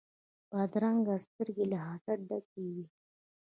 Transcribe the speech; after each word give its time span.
بدرنګه 0.51 1.15
سترګې 1.25 1.65
له 1.71 1.77
حسده 1.85 2.13
ډکې 2.27 2.65
وي 2.73 2.85